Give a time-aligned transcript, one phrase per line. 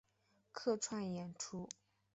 [0.51, 1.69] 客串演出